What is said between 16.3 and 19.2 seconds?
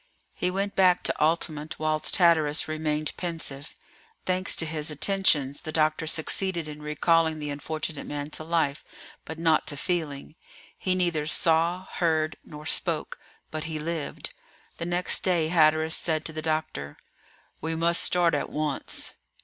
the doctor: "We must start at once."